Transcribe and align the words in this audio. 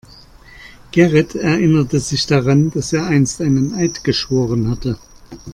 Gerrit 0.89 1.35
erinnerte 1.35 1.99
sich 1.99 2.25
daran, 2.25 2.71
dass 2.71 2.91
er 2.91 3.05
einst 3.05 3.39
einen 3.39 3.75
Eid 3.75 4.03
geschworen 4.03 4.67
hatte. 4.71 4.97